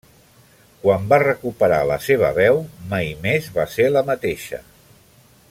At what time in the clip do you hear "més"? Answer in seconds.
3.27-3.51